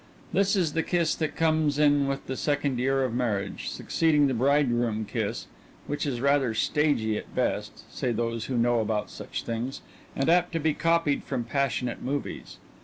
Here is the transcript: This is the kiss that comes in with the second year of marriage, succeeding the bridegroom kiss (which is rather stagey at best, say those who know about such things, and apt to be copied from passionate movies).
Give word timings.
This 0.33 0.55
is 0.55 0.73
the 0.73 0.81
kiss 0.81 1.13
that 1.13 1.35
comes 1.35 1.77
in 1.77 2.07
with 2.07 2.25
the 2.25 2.35
second 2.35 2.79
year 2.79 3.03
of 3.03 3.13
marriage, 3.13 3.69
succeeding 3.69 4.25
the 4.25 4.33
bridegroom 4.33 5.05
kiss 5.05 5.45
(which 5.85 6.07
is 6.07 6.19
rather 6.19 6.55
stagey 6.55 7.17
at 7.19 7.35
best, 7.35 7.83
say 7.95 8.11
those 8.11 8.45
who 8.45 8.57
know 8.57 8.79
about 8.79 9.11
such 9.11 9.43
things, 9.43 9.81
and 10.15 10.27
apt 10.27 10.53
to 10.53 10.59
be 10.59 10.73
copied 10.73 11.23
from 11.23 11.43
passionate 11.43 12.01
movies). 12.01 12.57